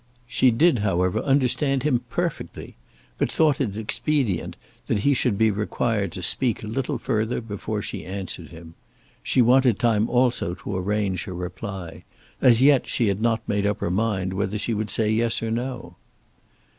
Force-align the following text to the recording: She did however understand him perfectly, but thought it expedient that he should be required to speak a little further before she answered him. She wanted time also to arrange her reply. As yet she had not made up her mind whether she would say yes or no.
She 0.25 0.49
did 0.49 0.79
however 0.79 1.19
understand 1.19 1.83
him 1.83 2.01
perfectly, 2.09 2.75
but 3.19 3.31
thought 3.31 3.61
it 3.61 3.77
expedient 3.77 4.57
that 4.87 5.01
he 5.01 5.13
should 5.13 5.37
be 5.37 5.51
required 5.51 6.11
to 6.13 6.23
speak 6.23 6.63
a 6.63 6.67
little 6.67 6.97
further 6.97 7.39
before 7.39 7.83
she 7.83 8.03
answered 8.03 8.47
him. 8.47 8.73
She 9.21 9.43
wanted 9.43 9.77
time 9.77 10.09
also 10.09 10.55
to 10.55 10.75
arrange 10.75 11.25
her 11.25 11.35
reply. 11.35 12.03
As 12.41 12.63
yet 12.63 12.87
she 12.87 13.09
had 13.09 13.21
not 13.21 13.47
made 13.47 13.67
up 13.67 13.77
her 13.79 13.91
mind 13.91 14.33
whether 14.33 14.57
she 14.57 14.73
would 14.73 14.89
say 14.89 15.11
yes 15.11 15.43
or 15.43 15.51
no. 15.51 15.97